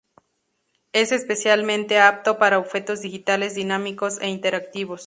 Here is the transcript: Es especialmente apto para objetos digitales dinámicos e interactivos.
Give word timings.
Es 0.93 1.11
especialmente 1.11 1.99
apto 1.99 2.39
para 2.39 2.57
objetos 2.57 3.01
digitales 3.01 3.53
dinámicos 3.53 4.19
e 4.19 4.29
interactivos. 4.29 4.99